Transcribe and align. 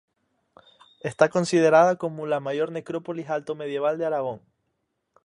Está 1.01 1.29
considerada 1.29 1.95
como 1.97 2.25
la 2.25 2.39
mayor 2.39 2.71
necrópolis 2.71 3.29
alto 3.29 3.53
medieval 3.53 3.99
de 3.99 4.07
Aragón. 4.07 4.41